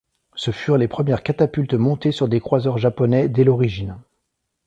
[0.33, 3.99] Ce furent les premières catapultes montées sur des croiseurs japonais dès l'origine.